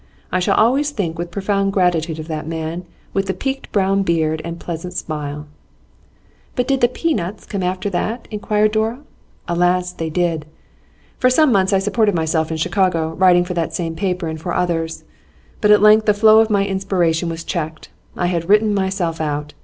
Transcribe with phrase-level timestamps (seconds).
[0.31, 4.41] I shall always think with profound gratitude of that man with the peaked brown beard
[4.43, 5.45] and pleasant smile.'
[6.55, 9.01] 'But did the pea nuts come after that!' inquired Dora.
[9.47, 9.91] 'Alas!
[9.93, 10.47] they did.
[11.19, 14.55] For some months I supported myself in Chicago, writing for that same paper, and for
[14.55, 15.03] others.
[15.61, 19.53] But at length the flow of my inspiration was checked; I had written myself out.